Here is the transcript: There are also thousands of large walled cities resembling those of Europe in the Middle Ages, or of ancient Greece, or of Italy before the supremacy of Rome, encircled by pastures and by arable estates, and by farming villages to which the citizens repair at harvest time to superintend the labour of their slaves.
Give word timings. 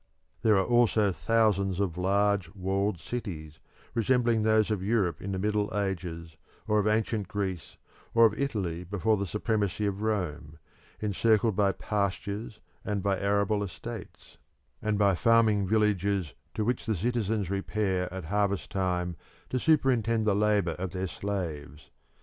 There 0.41 0.57
are 0.57 0.65
also 0.65 1.11
thousands 1.11 1.79
of 1.79 1.95
large 1.95 2.49
walled 2.55 2.99
cities 2.99 3.59
resembling 3.93 4.41
those 4.41 4.71
of 4.71 4.81
Europe 4.81 5.21
in 5.21 5.31
the 5.31 5.37
Middle 5.37 5.71
Ages, 5.77 6.37
or 6.67 6.79
of 6.79 6.87
ancient 6.87 7.27
Greece, 7.27 7.77
or 8.15 8.25
of 8.25 8.33
Italy 8.33 8.83
before 8.83 9.15
the 9.15 9.27
supremacy 9.27 9.85
of 9.85 10.01
Rome, 10.01 10.57
encircled 11.01 11.55
by 11.55 11.71
pastures 11.73 12.59
and 12.83 13.03
by 13.03 13.19
arable 13.19 13.63
estates, 13.63 14.39
and 14.81 14.97
by 14.97 15.13
farming 15.13 15.67
villages 15.67 16.33
to 16.55 16.65
which 16.65 16.87
the 16.87 16.95
citizens 16.95 17.51
repair 17.51 18.11
at 18.11 18.25
harvest 18.25 18.71
time 18.71 19.15
to 19.51 19.59
superintend 19.59 20.25
the 20.25 20.33
labour 20.33 20.71
of 20.79 20.93
their 20.93 21.05
slaves. 21.05 21.91